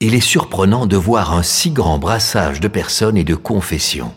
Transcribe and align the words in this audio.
Il 0.00 0.14
est 0.14 0.20
surprenant 0.20 0.84
de 0.84 0.96
voir 0.96 1.32
un 1.32 1.42
si 1.42 1.70
grand 1.70 1.98
brassage 1.98 2.60
de 2.60 2.68
personnes 2.68 3.16
et 3.16 3.24
de 3.24 3.34
confessions. 3.34 4.14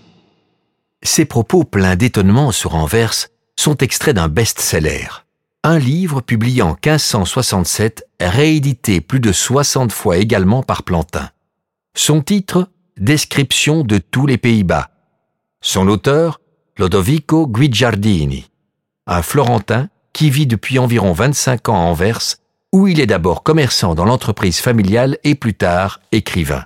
Ces 1.04 1.24
propos 1.24 1.64
pleins 1.64 1.96
d'étonnement 1.96 2.52
sur 2.52 2.76
Anvers 2.76 3.28
sont 3.58 3.78
extraits 3.78 4.16
d'un 4.16 4.28
best-seller, 4.28 5.08
un 5.64 5.80
livre 5.80 6.20
publié 6.20 6.62
en 6.62 6.72
1567, 6.72 8.06
réédité 8.20 9.00
plus 9.00 9.22
de 9.22 9.32
60 9.32 9.94
fois 9.94 10.18
également 10.18 10.64
par 10.64 10.84
Plantin. 10.84 11.30
Son 11.96 12.22
titre 12.22 12.70
Description 12.98 13.86
de 13.86 14.00
tous 14.00 14.28
les 14.28 14.38
Pays-Bas. 14.38 14.92
Son 15.62 15.88
auteur, 15.88 16.42
Lodovico 16.78 17.48
Guicciardini, 17.48 18.52
un 19.08 19.22
Florentin 19.22 19.88
qui 20.12 20.30
vit 20.30 20.48
depuis 20.48 20.78
environ 20.78 21.14
25 21.14 21.70
ans 21.70 21.76
à 21.76 21.86
Anvers, 21.86 22.36
où 22.72 22.88
il 22.88 23.00
est 23.00 23.08
d'abord 23.08 23.44
commerçant 23.44 23.96
dans 23.96 24.06
l'entreprise 24.06 24.60
familiale 24.60 25.18
et 25.24 25.36
plus 25.36 25.54
tard 25.54 26.00
écrivain. 26.12 26.66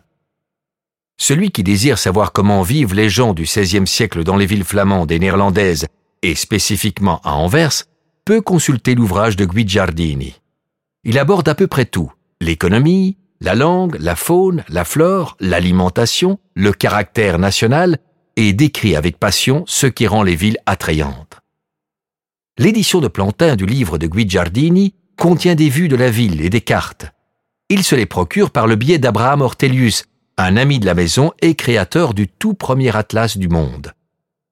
Celui 1.17 1.51
qui 1.51 1.63
désire 1.63 1.97
savoir 1.97 2.31
comment 2.31 2.61
vivent 2.63 2.93
les 2.93 3.09
gens 3.09 3.33
du 3.33 3.43
XVIe 3.43 3.87
siècle 3.87 4.23
dans 4.23 4.35
les 4.35 4.45
villes 4.45 4.65
flamandes 4.65 5.11
et 5.11 5.19
néerlandaises, 5.19 5.87
et 6.21 6.35
spécifiquement 6.35 7.21
à 7.23 7.33
Anvers, 7.33 7.83
peut 8.25 8.41
consulter 8.41 8.95
l'ouvrage 8.95 9.35
de 9.35 9.45
Guicciardini. 9.45 10.35
Il 11.03 11.19
aborde 11.19 11.47
à 11.47 11.55
peu 11.55 11.67
près 11.67 11.85
tout, 11.85 12.11
l'économie, 12.41 13.17
la 13.41 13.55
langue, 13.55 13.97
la 13.99 14.15
faune, 14.15 14.63
la 14.69 14.85
flore, 14.85 15.35
l'alimentation, 15.39 16.39
le 16.55 16.71
caractère 16.71 17.39
national, 17.39 17.99
et 18.35 18.53
décrit 18.53 18.95
avec 18.95 19.17
passion 19.17 19.63
ce 19.67 19.85
qui 19.85 20.07
rend 20.07 20.23
les 20.23 20.35
villes 20.35 20.57
attrayantes. 20.65 21.39
L'édition 22.57 23.01
de 23.01 23.07
Plantin 23.07 23.55
du 23.55 23.65
livre 23.65 23.97
de 23.97 24.07
Guicciardini 24.07 24.95
contient 25.17 25.55
des 25.55 25.69
vues 25.69 25.87
de 25.87 25.95
la 25.95 26.09
ville 26.09 26.41
et 26.41 26.49
des 26.49 26.61
cartes. 26.61 27.11
Il 27.69 27.83
se 27.83 27.95
les 27.95 28.05
procure 28.05 28.51
par 28.51 28.67
le 28.67 28.75
biais 28.75 28.99
d'Abraham 28.99 29.41
Ortelius, 29.41 30.05
un 30.37 30.57
ami 30.57 30.79
de 30.79 30.85
la 30.85 30.93
maison 30.93 31.31
et 31.41 31.55
créateur 31.55 32.13
du 32.13 32.27
tout 32.27 32.53
premier 32.53 32.95
atlas 32.95 33.37
du 33.37 33.49
monde. 33.49 33.93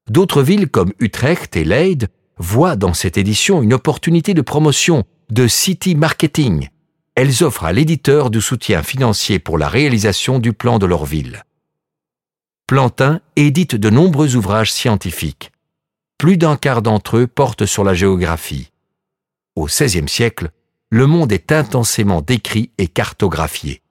D'autres 0.09 0.43
villes 0.43 0.67
comme 0.67 0.93
Utrecht 0.99 1.55
et 1.55 1.63
Leyde 1.63 2.07
voient 2.37 2.75
dans 2.75 2.93
cette 2.93 3.17
édition 3.17 3.61
une 3.61 3.73
opportunité 3.73 4.33
de 4.33 4.41
promotion, 4.41 5.03
de 5.29 5.47
city 5.47 5.95
marketing. 5.95 6.69
Elles 7.15 7.43
offrent 7.43 7.65
à 7.65 7.73
l'éditeur 7.73 8.29
du 8.29 8.41
soutien 8.41 8.83
financier 8.83 9.39
pour 9.39 9.57
la 9.57 9.67
réalisation 9.67 10.39
du 10.39 10.53
plan 10.53 10.79
de 10.79 10.85
leur 10.85 11.05
ville. 11.05 11.43
Plantin 12.67 13.19
édite 13.35 13.75
de 13.75 13.89
nombreux 13.89 14.35
ouvrages 14.35 14.71
scientifiques. 14.71 15.51
Plus 16.17 16.37
d'un 16.37 16.55
quart 16.55 16.81
d'entre 16.81 17.17
eux 17.17 17.27
portent 17.27 17.65
sur 17.65 17.83
la 17.83 17.93
géographie. 17.93 18.71
Au 19.55 19.65
XVIe 19.65 20.07
siècle, 20.07 20.51
le 20.89 21.07
monde 21.07 21.31
est 21.31 21.51
intensément 21.51 22.21
décrit 22.21 22.71
et 22.77 22.87
cartographié. 22.87 23.81